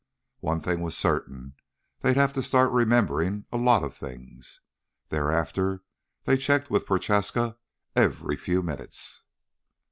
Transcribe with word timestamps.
One 0.39 0.59
thing 0.59 0.81
was 0.81 0.97
certain: 0.97 1.53
they'd 1.99 2.15
have 2.17 2.33
to 2.33 2.41
start 2.41 2.71
remembering 2.71 3.45
a 3.51 3.57
lot 3.57 3.83
of 3.83 3.93
things. 3.95 4.61
Thereafter, 5.09 5.83
they 6.23 6.37
checked 6.37 6.71
with 6.71 6.87
Prochaska 6.87 7.59
every 7.95 8.35
few 8.35 8.63
minutes. 8.63 9.21